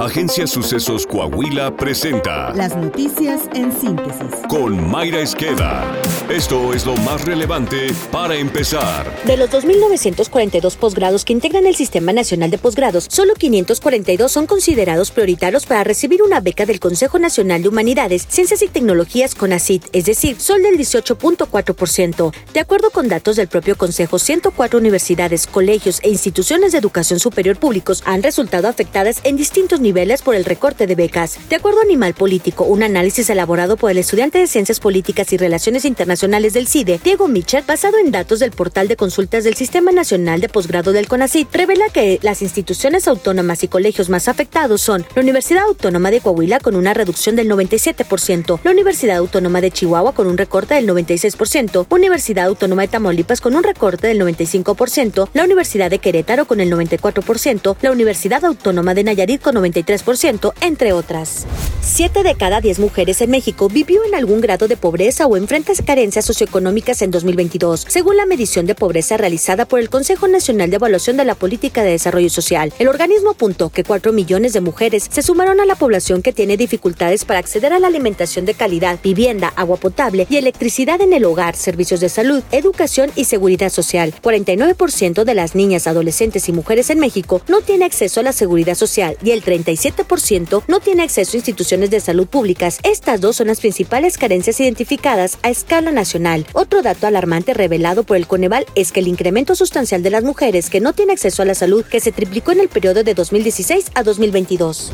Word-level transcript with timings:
Agencia 0.00 0.46
Sucesos 0.46 1.06
Coahuila 1.06 1.76
presenta 1.76 2.54
Las 2.54 2.74
noticias 2.74 3.42
en 3.52 3.70
síntesis. 3.70 4.34
con 4.48 4.90
Mayra 4.90 5.20
Esqueda. 5.20 5.84
Esto 6.30 6.72
es 6.72 6.86
lo 6.86 6.96
más 6.96 7.22
relevante 7.26 7.88
para 8.10 8.34
empezar. 8.34 9.04
De 9.26 9.36
los 9.36 9.50
2.942 9.50 10.76
posgrados 10.76 11.26
que 11.26 11.34
integran 11.34 11.66
el 11.66 11.76
Sistema 11.76 12.14
Nacional 12.14 12.50
de 12.50 12.56
Posgrados, 12.56 13.08
solo 13.10 13.34
542 13.34 14.32
son 14.32 14.46
considerados 14.46 15.10
prioritarios 15.10 15.66
para 15.66 15.84
recibir 15.84 16.22
una 16.22 16.40
beca 16.40 16.64
del 16.64 16.80
Consejo 16.80 17.18
Nacional 17.18 17.62
de 17.62 17.68
Humanidades, 17.68 18.26
Ciencias 18.26 18.62
y 18.62 18.68
Tecnologías 18.68 19.34
CONACIT, 19.34 19.84
es 19.92 20.06
decir, 20.06 20.40
son 20.40 20.62
del 20.62 20.78
18.4%. 20.78 22.32
De 22.54 22.60
acuerdo 22.60 22.90
con 22.90 23.08
datos 23.08 23.36
del 23.36 23.48
propio 23.48 23.76
Consejo, 23.76 24.18
104 24.18 24.78
universidades, 24.78 25.46
colegios 25.46 26.00
e 26.02 26.08
instituciones 26.08 26.72
de 26.72 26.78
educación 26.78 27.20
superior 27.20 27.58
públicos 27.58 28.02
han 28.06 28.22
resultado 28.22 28.66
afectadas 28.66 29.20
en 29.24 29.36
distintos 29.36 29.78
niveles 29.78 29.89
por 30.22 30.34
el 30.34 30.44
recorte 30.44 30.86
de 30.86 30.94
becas. 30.94 31.38
De 31.48 31.56
acuerdo 31.56 31.80
a 31.80 31.82
Animal 31.82 32.14
Político, 32.14 32.64
un 32.64 32.82
análisis 32.82 33.28
elaborado 33.28 33.76
por 33.76 33.90
el 33.90 33.98
estudiante 33.98 34.38
de 34.38 34.46
Ciencias 34.46 34.80
Políticas 34.80 35.32
y 35.32 35.36
Relaciones 35.36 35.84
Internacionales 35.84 36.52
del 36.52 36.68
CIDE, 36.68 37.00
Diego 37.02 37.28
Mitchell, 37.28 37.64
basado 37.66 37.98
en 37.98 38.10
datos 38.10 38.38
del 38.38 38.52
portal 38.52 38.88
de 38.88 38.96
consultas 38.96 39.44
del 39.44 39.54
Sistema 39.54 39.90
Nacional 39.92 40.40
de 40.40 40.48
Posgrado 40.48 40.92
del 40.92 41.08
CONACYT, 41.08 41.54
revela 41.54 41.88
que 41.92 42.18
las 42.22 42.40
instituciones 42.42 43.08
autónomas 43.08 43.64
y 43.64 43.68
colegios 43.68 44.08
más 44.08 44.28
afectados 44.28 44.80
son 44.80 45.04
la 45.14 45.22
Universidad 45.22 45.64
Autónoma 45.64 46.10
de 46.10 46.20
Coahuila 46.20 46.60
con 46.60 46.76
una 46.76 46.94
reducción 46.94 47.36
del 47.36 47.48
97%, 47.48 48.60
la 48.62 48.70
Universidad 48.70 49.16
Autónoma 49.16 49.60
de 49.60 49.70
Chihuahua 49.70 50.14
con 50.14 50.26
un 50.26 50.38
recorte 50.38 50.74
del 50.74 50.88
96%, 50.88 51.86
Universidad 51.90 52.46
Autónoma 52.46 52.82
de 52.82 52.88
Tamaulipas 52.88 53.40
con 53.40 53.54
un 53.56 53.62
recorte 53.62 54.06
del 54.06 54.20
95%, 54.20 55.28
la 55.34 55.44
Universidad 55.44 55.90
de 55.90 55.98
Querétaro 55.98 56.46
con 56.46 56.60
el 56.60 56.72
94%, 56.72 57.76
la 57.82 57.90
Universidad 57.90 58.44
Autónoma 58.44 58.94
de 58.94 59.04
Nayarit 59.04 59.42
con 59.42 59.56
93%, 59.84 60.52
entre 60.60 60.92
otras. 60.92 61.46
Siete 61.82 62.22
de 62.22 62.34
cada 62.34 62.60
diez 62.60 62.78
mujeres 62.78 63.20
en 63.20 63.30
México 63.30 63.68
vivió 63.68 64.04
en 64.04 64.14
algún 64.14 64.40
grado 64.40 64.68
de 64.68 64.76
pobreza 64.76 65.26
o 65.26 65.36
enfrenta 65.36 65.70
carencias 65.84 66.24
socioeconómicas 66.24 67.00
en 67.02 67.10
2022, 67.10 67.86
según 67.88 68.16
la 68.16 68.26
medición 68.26 68.66
de 68.66 68.74
pobreza 68.74 69.16
realizada 69.16 69.66
por 69.66 69.78
el 69.78 69.88
Consejo 69.88 70.26
Nacional 70.26 70.70
de 70.70 70.76
Evaluación 70.76 71.16
de 71.16 71.24
la 71.24 71.34
Política 71.34 71.82
de 71.82 71.90
Desarrollo 71.90 72.30
Social. 72.30 72.72
El 72.78 72.88
organismo 72.88 73.30
apuntó 73.30 73.70
que 73.70 73.84
4 73.84 74.12
millones 74.12 74.52
de 74.52 74.60
mujeres 74.60 75.06
se 75.10 75.22
sumaron 75.22 75.60
a 75.60 75.64
la 75.64 75.74
población 75.74 76.22
que 76.22 76.32
tiene 76.32 76.56
dificultades 76.56 77.24
para 77.24 77.38
acceder 77.38 77.72
a 77.72 77.78
la 77.78 77.86
alimentación 77.86 78.44
de 78.46 78.54
calidad, 78.54 78.98
vivienda, 79.02 79.52
agua 79.56 79.76
potable 79.76 80.26
y 80.28 80.36
electricidad 80.36 81.00
en 81.00 81.12
el 81.12 81.24
hogar, 81.24 81.56
servicios 81.56 82.00
de 82.00 82.08
salud, 82.08 82.42
educación 82.50 83.10
y 83.14 83.24
seguridad 83.24 83.70
social. 83.70 84.14
49% 84.22 85.24
de 85.24 85.34
las 85.34 85.54
niñas, 85.54 85.86
adolescentes 85.86 86.48
y 86.48 86.52
mujeres 86.52 86.90
en 86.90 86.98
México 86.98 87.42
no 87.48 87.60
tiene 87.60 87.84
acceso 87.84 88.20
a 88.20 88.24
la 88.24 88.32
seguridad 88.32 88.74
social 88.74 89.16
y 89.22 89.30
el 89.30 89.42
37% 89.70 90.64
no 90.66 90.80
tiene 90.80 91.02
acceso 91.02 91.32
a 91.32 91.36
instituciones 91.36 91.90
de 91.90 92.00
salud 92.00 92.26
públicas. 92.26 92.78
Estas 92.82 93.20
dos 93.20 93.36
son 93.36 93.48
las 93.48 93.60
principales 93.60 94.18
carencias 94.18 94.58
identificadas 94.60 95.38
a 95.42 95.50
escala 95.50 95.92
nacional. 95.92 96.46
Otro 96.52 96.82
dato 96.82 97.06
alarmante 97.06 97.54
revelado 97.54 98.04
por 98.04 98.16
el 98.16 98.26
Coneval 98.26 98.66
es 98.74 98.92
que 98.92 99.00
el 99.00 99.08
incremento 99.08 99.54
sustancial 99.54 100.02
de 100.02 100.10
las 100.10 100.24
mujeres 100.24 100.70
que 100.70 100.80
no 100.80 100.92
tienen 100.92 101.14
acceso 101.14 101.42
a 101.42 101.46
la 101.46 101.54
salud 101.54 101.84
que 101.84 102.00
se 102.00 102.12
triplicó 102.12 102.52
en 102.52 102.60
el 102.60 102.68
periodo 102.68 103.04
de 103.04 103.14
2016 103.14 103.86
a 103.94 104.02
2022. 104.02 104.92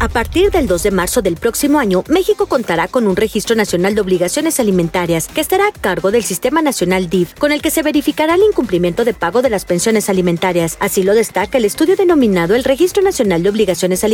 A 0.00 0.08
partir 0.08 0.50
del 0.50 0.66
2 0.66 0.82
de 0.84 0.90
marzo 0.92 1.20
del 1.20 1.36
próximo 1.36 1.78
año, 1.78 2.04
México 2.08 2.46
contará 2.46 2.88
con 2.88 3.06
un 3.06 3.16
registro 3.16 3.54
nacional 3.54 3.94
de 3.94 4.00
obligaciones 4.00 4.58
alimentarias 4.58 5.28
que 5.28 5.42
estará 5.42 5.68
a 5.68 5.72
cargo 5.72 6.10
del 6.10 6.24
Sistema 6.24 6.62
Nacional 6.62 7.10
DIF, 7.10 7.34
con 7.34 7.52
el 7.52 7.60
que 7.60 7.70
se 7.70 7.82
verificará 7.82 8.36
el 8.36 8.42
incumplimiento 8.42 9.04
de 9.04 9.12
pago 9.12 9.42
de 9.42 9.50
las 9.50 9.66
pensiones 9.66 10.08
alimentarias. 10.08 10.78
Así 10.80 11.02
lo 11.02 11.12
destaca 11.12 11.58
el 11.58 11.66
estudio 11.66 11.96
denominado 11.96 12.54
el 12.54 12.64
Registro 12.64 13.02
Nacional 13.02 13.42
de 13.42 13.50
Obligaciones 13.50 14.02
Alimentarias, 14.02 14.09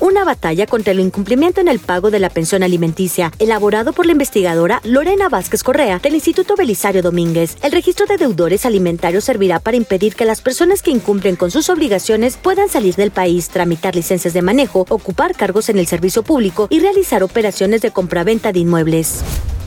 una 0.00 0.24
batalla 0.24 0.66
contra 0.66 0.92
el 0.92 1.00
incumplimiento 1.00 1.60
en 1.60 1.68
el 1.68 1.78
pago 1.78 2.10
de 2.10 2.18
la 2.18 2.30
pensión 2.30 2.62
alimenticia, 2.62 3.32
elaborado 3.38 3.92
por 3.92 4.06
la 4.06 4.12
investigadora 4.12 4.80
Lorena 4.84 5.28
Vázquez 5.28 5.62
Correa 5.62 5.98
del 5.98 6.14
Instituto 6.14 6.56
Belisario 6.56 7.02
Domínguez. 7.02 7.56
El 7.62 7.72
registro 7.72 8.06
de 8.06 8.16
deudores 8.16 8.66
alimentarios 8.66 9.24
servirá 9.24 9.60
para 9.60 9.76
impedir 9.76 10.14
que 10.14 10.24
las 10.24 10.40
personas 10.40 10.82
que 10.82 10.90
incumplen 10.90 11.36
con 11.36 11.50
sus 11.50 11.68
obligaciones 11.68 12.36
puedan 12.36 12.68
salir 12.68 12.94
del 12.94 13.10
país, 13.10 13.48
tramitar 13.48 13.94
licencias 13.94 14.34
de 14.34 14.42
manejo, 14.42 14.86
ocupar 14.88 15.34
cargos 15.34 15.68
en 15.68 15.78
el 15.78 15.86
servicio 15.86 16.22
público 16.22 16.66
y 16.70 16.80
realizar 16.80 17.22
operaciones 17.22 17.82
de 17.82 17.90
compraventa 17.90 18.52
de 18.52 18.60
inmuebles. 18.60 19.22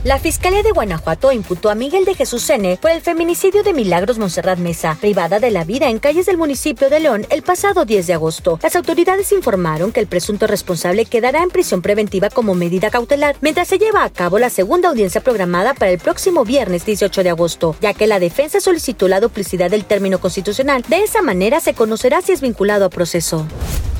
La 0.08 0.18
Fiscalía 0.18 0.62
de 0.62 0.70
Guanajuato 0.70 1.32
imputó 1.32 1.68
a 1.68 1.74
Miguel 1.74 2.06
de 2.06 2.14
Jesús 2.14 2.48
N. 2.48 2.78
por 2.80 2.90
el 2.90 3.02
feminicidio 3.02 3.62
de 3.62 3.74
Milagros 3.74 4.16
Monserrat 4.16 4.58
Mesa, 4.58 4.96
privada 4.98 5.38
de 5.38 5.50
la 5.50 5.64
vida 5.64 5.90
en 5.90 5.98
calles 5.98 6.24
del 6.24 6.38
municipio 6.38 6.88
de 6.88 6.98
León 6.98 7.26
el 7.28 7.42
pasado 7.42 7.84
10 7.84 8.06
de 8.06 8.14
agosto. 8.14 8.58
Las 8.62 8.74
autoridades 8.74 9.32
informaron 9.32 9.92
que 9.92 10.00
el 10.00 10.06
presunto 10.06 10.46
responsable 10.46 11.04
quedará 11.04 11.42
en 11.42 11.50
prisión 11.50 11.82
preventiva 11.82 12.30
como 12.30 12.54
medida 12.54 12.88
cautelar 12.88 13.36
mientras 13.42 13.68
se 13.68 13.76
lleva 13.76 14.02
a 14.02 14.08
cabo 14.08 14.38
la 14.38 14.48
segunda 14.48 14.88
audiencia 14.88 15.20
programada 15.20 15.74
para 15.74 15.90
el 15.90 15.98
próximo 15.98 16.42
viernes 16.42 16.86
18 16.86 17.22
de 17.22 17.28
agosto, 17.28 17.76
ya 17.82 17.92
que 17.92 18.06
la 18.06 18.18
defensa 18.18 18.62
solicitó 18.62 19.08
la 19.08 19.20
duplicidad 19.20 19.70
del 19.70 19.84
término 19.84 20.20
constitucional. 20.20 20.86
De 20.88 21.02
esa 21.02 21.20
manera 21.20 21.60
se 21.60 21.74
conocerá 21.74 22.22
si 22.22 22.32
es 22.32 22.40
vinculado 22.40 22.86
a 22.86 22.88
proceso. 22.88 23.46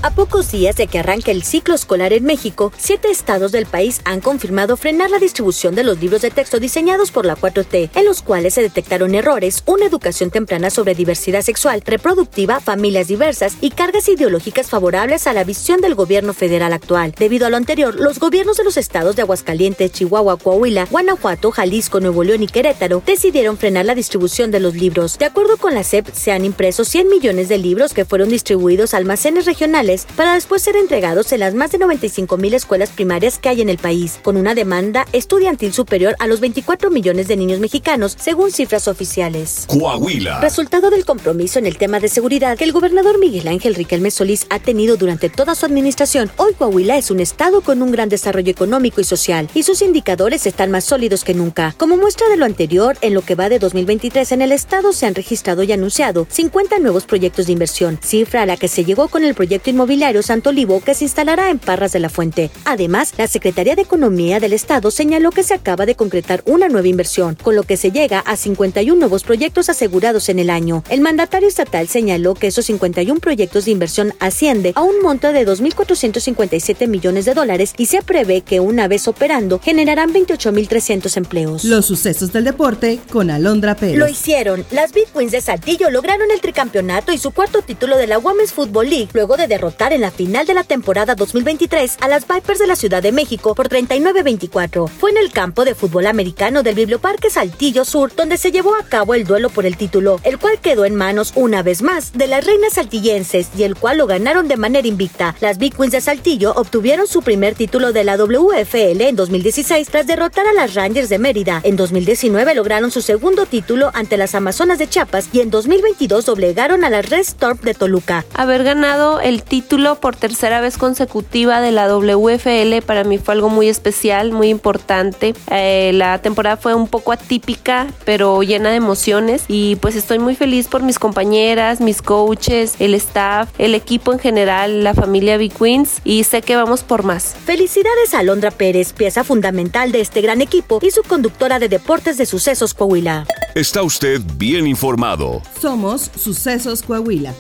A 0.01 0.13
pocos 0.13 0.53
días 0.53 0.77
de 0.77 0.87
que 0.87 1.01
arranque 1.01 1.33
el 1.33 1.43
ciclo 1.43 1.75
escolar 1.75 2.13
en 2.13 2.23
México, 2.23 2.73
siete 2.79 3.11
estados 3.11 3.51
del 3.51 3.67
país 3.67 4.01
han 4.05 4.21
confirmado 4.21 4.77
frenar 4.77 5.11
la 5.11 5.19
distribución 5.19 5.75
de 5.75 5.83
los 5.83 5.99
libros 6.01 6.23
de 6.23 6.31
texto 6.31 6.61
diseñados 6.61 7.11
por 7.11 7.27
la 7.27 7.35
4T, 7.35 7.91
en 7.93 8.05
los 8.05 8.23
cuales 8.23 8.55
se 8.55 8.63
detectaron 8.63 9.17
errores, 9.17 9.65
una 9.67 9.87
educación 9.87 10.31
temprana 10.31 10.71
sobre 10.71 10.95
diversidad 10.95 11.43
sexual, 11.43 11.83
reproductiva, 11.85 12.61
familias 12.61 13.09
diversas 13.09 13.57
y 13.61 13.71
cargas 13.71 14.09
ideológicas 14.09 14.71
favorables 14.71 15.27
a 15.27 15.33
la 15.33 15.43
visión 15.43 15.81
del 15.81 15.97
gobierno 15.97 16.33
federal 16.33 16.73
actual. 16.73 17.13
Debido 17.19 17.49
a 17.49 17.51
lo 17.51 17.57
anterior, 17.57 17.97
los 17.97 18.21
gobiernos 18.21 18.57
de 18.57 18.63
los 18.63 18.77
estados 18.77 19.17
de 19.17 19.23
Aguascalientes, 19.23 19.91
Chihuahua, 19.91 20.37
Coahuila, 20.37 20.87
Guanajuato, 20.89 21.51
Jalisco, 21.51 21.99
Nuevo 21.99 22.23
León 22.23 22.45
y 22.45 22.47
Querétaro 22.47 23.03
decidieron 23.05 23.57
frenar 23.57 23.87
la 23.87 23.97
distribución 23.97 24.53
de 24.53 24.61
los 24.61 24.77
libros. 24.77 25.19
De 25.19 25.25
acuerdo 25.25 25.57
con 25.57 25.75
la 25.75 25.83
SEP, 25.83 26.07
se 26.13 26.31
han 26.31 26.45
impreso 26.45 26.85
100 26.85 27.09
millones 27.09 27.49
de 27.49 27.59
libros 27.59 27.95
que 27.95 28.05
fueron 28.05 28.29
distribuidos 28.29 28.95
a 28.95 28.99
almacenes 28.99 29.45
regionales 29.45 29.88
para 30.17 30.35
después 30.35 30.61
ser 30.61 30.77
entregados 30.77 31.33
en 31.33 31.41
las 31.41 31.55
más 31.55 31.73
de 31.73 31.79
95 31.79 32.37
mil 32.37 32.53
escuelas 32.53 32.91
primarias 32.91 33.39
que 33.39 33.49
hay 33.49 33.63
en 33.63 33.71
el 33.71 33.79
país, 33.79 34.19
con 34.23 34.37
una 34.37 34.55
demanda 34.55 35.07
estudiantil 35.13 35.73
superior 35.73 36.15
a 36.19 36.27
los 36.27 36.41
24 36.41 36.91
millones 36.91 37.27
de 37.27 37.37
niños 37.37 37.59
mexicanos, 37.59 38.15
según 38.19 38.53
cifras 38.53 38.87
oficiales. 38.87 39.65
Coahuila. 39.67 40.41
Resultado 40.41 40.91
del 40.91 41.07
compromiso 41.07 41.59
en 41.59 41.67
el 41.67 41.79
tema 41.79 42.01
de 42.01 42.09
seguridad 42.09 42.59
que 42.59 42.65
el 42.65 42.73
gobernador 42.73 43.19
Miguel 43.19 43.49
Ángel 43.49 43.75
Riquelme 43.75 44.11
Solís 44.11 44.47
ha 44.51 44.59
tenido 44.59 44.97
durante 44.97 45.31
toda 45.31 45.55
su 45.55 45.65
administración, 45.65 46.31
hoy 46.37 46.53
Coahuila 46.53 46.99
es 46.99 47.11
un 47.11 47.21
estado 47.21 47.63
con 47.63 47.81
un 47.81 47.91
gran 47.91 48.11
desarrollo 48.11 48.51
económico 48.51 49.01
y 49.01 49.05
social, 49.05 49.49
y 49.55 49.63
sus 49.63 49.81
indicadores 49.81 50.47
están 50.47 50.71
más 50.71 50.85
sólidos 50.85 51.25
que 51.25 51.33
nunca. 51.33 51.75
Como 51.79 51.97
muestra 51.97 52.29
de 52.29 52.37
lo 52.37 52.45
anterior, 52.45 52.99
en 53.01 53.15
lo 53.15 53.23
que 53.23 53.37
va 53.37 53.49
de 53.49 53.59
2023 53.59 54.33
en 54.33 54.43
el 54.43 54.53
estado 54.53 54.93
se 54.93 55.07
han 55.07 55.15
registrado 55.15 55.63
y 55.63 55.73
anunciado 55.73 56.27
50 56.29 56.79
nuevos 56.81 57.05
proyectos 57.05 57.47
de 57.47 57.53
inversión, 57.53 57.99
cifra 58.03 58.43
a 58.43 58.47
la 58.47 58.59
que 58.59 58.69
se 58.69 58.85
llegó 58.85 59.09
con 59.09 59.25
el 59.25 59.35
proyecto 59.35 59.71
inmobiliario 59.79 60.25
Santo 60.25 60.51
Olivo 60.51 60.81
que 60.81 60.93
se 60.93 61.05
instalará 61.05 61.51
en 61.51 61.61
Parras 61.61 61.93
de 61.93 62.01
la 62.01 62.09
Fuente. 62.09 62.51
Además, 62.65 63.15
la 63.17 63.29
Secretaría 63.29 63.77
de 63.77 63.83
Economía 63.83 64.41
del 64.41 64.53
Estado 64.53 64.91
señaló 64.91 65.31
que 65.31 65.45
se 65.45 65.55
acaba 65.55 65.87
de 65.87 65.95
concretar 65.95 66.43
una 66.47 66.69
nueva 66.69 66.89
inversión, 66.89 67.37
con 67.41 67.55
lo 67.55 67.63
que 67.63 67.77
se 67.77 67.93
llega 67.93 68.19
a 68.19 68.37
51 68.37 68.99
nuevos 68.99 69.23
proyectos 69.23 69.69
asegurados 69.69 70.29
en 70.31 70.41
el 70.41 70.51
año. 70.51 70.83
El 70.91 71.01
mandatario 71.01 71.47
estatal 71.47 71.87
señaló 71.87 72.35
que 72.35 72.49
esos 72.49 72.67
51 72.67 73.21
proyectos 73.21 73.67
de 73.67 73.71
inversión 73.71 74.15
asciende 74.19 74.73
a 74.75 74.83
un 74.83 75.01
monto 75.01 75.33
de 75.33 75.47
2.457 75.47 76.89
millones 76.89 77.25
de 77.25 77.35
dólares 77.35 77.73
y 77.77 77.87
se 77.87 78.03
prevé 78.03 78.41
que 78.41 78.59
una 78.59 78.89
vez 78.89 79.07
operando 79.07 79.61
generarán 79.61 80.13
28.300 80.13 81.17
empleos. 81.17 81.63
Los 81.63 81.87
sucesos 81.87 82.33
del 82.33 82.43
deporte 82.43 82.99
con 83.13 83.31
Alondra 83.31 83.77
Pérez. 83.77 83.97
Lo 83.97 84.09
hicieron. 84.09 84.65
Las 84.73 84.93
Big 84.93 85.07
Queens 85.13 85.31
de 85.31 85.41
Saltillo 85.41 85.89
lograron 85.91 86.33
el 86.33 86.41
tricampeonato 86.41 87.13
y 87.13 87.19
su 87.19 87.31
cuarto 87.31 87.63
título 87.63 87.97
de 87.97 88.09
la 88.09 88.19
Women's 88.19 88.53
Football 88.53 88.91
League 88.91 89.11
luego 89.13 89.37
de 89.37 89.47
en 89.69 90.01
la 90.01 90.11
final 90.11 90.47
de 90.47 90.55
la 90.55 90.65
temporada 90.65 91.15
2023 91.15 91.99
a 92.01 92.09
las 92.09 92.27
Vipers 92.27 92.59
de 92.59 92.67
la 92.67 92.75
Ciudad 92.75 93.03
de 93.03 93.13
México 93.13 93.55
por 93.55 93.69
39-24. 93.69 94.89
Fue 94.89 95.11
en 95.11 95.19
el 95.19 95.31
campo 95.31 95.65
de 95.65 95.75
fútbol 95.75 96.07
americano 96.07 96.63
del 96.63 96.75
Biblioparque 96.75 97.31
Saltillo 97.31 97.85
Sur 97.85 98.13
donde 98.15 98.39
se 98.39 98.51
llevó 98.51 98.75
a 98.75 98.85
cabo 98.85 99.15
el 99.15 99.25
duelo 99.25 99.51
por 99.51 99.67
el 99.67 99.77
título, 99.77 100.21
el 100.25 100.39
cual 100.39 100.59
quedó 100.61 100.85
en 100.85 100.95
manos 100.95 101.33
una 101.37 101.63
vez 101.63 101.83
más 101.83 102.13
de 102.13 102.27
las 102.27 102.45
reinas 102.45 102.75
saltillenses 102.75 103.49
y 103.57 103.63
el 103.63 103.77
cual 103.77 103.99
lo 103.99 104.07
ganaron 104.07 104.49
de 104.49 104.57
manera 104.57 104.89
invicta. 104.89 105.37
Las 105.41 105.59
Big 105.59 105.77
Queens 105.77 105.93
de 105.93 106.01
Saltillo 106.01 106.53
obtuvieron 106.57 107.07
su 107.07 107.23
primer 107.23 107.55
título 107.55 107.93
de 107.93 108.05
la 108.05 108.17
WFL 108.17 109.03
en 109.03 109.17
2016 109.17 109.89
tras 109.89 110.07
derrotar 110.07 110.47
a 110.47 110.53
las 110.55 110.75
Rangers 110.75 111.09
de 111.09 111.19
Mérida. 111.19 111.61
En 111.63 111.77
2019 111.77 112.55
lograron 112.55 112.91
su 112.91 113.03
segundo 113.03 113.47
título 113.47 113.91
ante 113.95 114.17
las 114.17 114.35
Amazonas 114.35 114.79
de 114.79 114.89
Chiapas 114.89 115.29
y 115.33 115.41
en 115.41 115.51
2022 115.51 116.27
doblegaron 116.27 116.85
a 116.85 116.91
las 116.91 117.09
Red 117.09 117.21
Storm 117.21 117.59
de 117.61 117.75
Toluca. 117.75 118.25
Haber 118.35 118.65
ganado 118.65 119.21
el 119.21 119.43
título 119.43 119.58
título 119.61 119.97
por 119.97 120.15
tercera 120.15 120.61
vez 120.61 120.79
consecutiva 120.79 121.61
de 121.61 121.73
la 121.73 121.89
WFL 121.89 122.81
para 122.87 123.03
mí 123.03 123.19
fue 123.19 123.35
algo 123.35 123.49
muy 123.49 123.69
especial, 123.69 124.31
muy 124.31 124.51
importante. 124.51 125.35
Eh, 125.51 125.91
la 125.95 126.19
temporada 126.19 126.57
fue 126.57 126.77
un 126.77 126.87
poco 126.87 127.11
atípica, 127.11 127.89
pero 128.05 128.45
llena 128.45 128.71
de 128.71 128.77
emociones 128.77 129.47
y 129.49 129.75
pues 129.77 129.97
estoy 129.97 130.21
muy 130.21 130.37
feliz 130.37 130.69
por 130.69 130.85
mis 130.85 131.01
compañeras, 131.01 131.81
mis 131.81 132.03
coaches, 132.03 132.77
el 132.79 132.95
staff, 132.95 133.49
el 133.59 133.75
equipo 133.75 134.13
en 134.13 134.21
general, 134.21 134.85
la 134.85 134.95
familia 134.95 135.37
Big 135.37 135.53
Queens 135.53 136.03
y 136.05 136.23
sé 136.23 136.41
que 136.41 136.55
vamos 136.55 136.85
por 136.85 137.03
más. 137.03 137.35
Felicidades 137.45 138.15
a 138.15 138.21
Alondra 138.21 138.53
Pérez, 138.53 138.93
pieza 138.93 139.25
fundamental 139.25 139.91
de 139.91 140.03
este 140.03 140.21
gran 140.21 140.41
equipo 140.41 140.79
y 140.83 140.93
su 140.93 141.03
conductora 141.03 141.59
de 141.59 141.69
deportes 141.69 142.17
de 142.17 142.27
sucesos 142.27 142.75
Coahuila. 142.75 143.27
Está 143.57 143.83
usted 143.83 144.21
bien 144.37 144.69
informado. 144.69 145.43
Somos 145.61 146.13
Sucesos 146.17 146.83
Coahuila. 146.83 147.35